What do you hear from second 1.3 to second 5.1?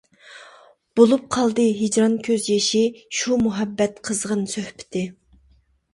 قالدى ھىجران كۆز يېشى، شۇ مۇھەببەت قىزغىن سۆھبىتى.